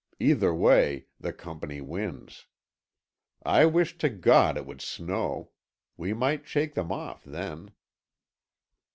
[0.19, 2.47] Either way, the Company wins.
[3.45, 5.51] I wish to God it would snow.
[5.95, 7.69] We might shake them off then."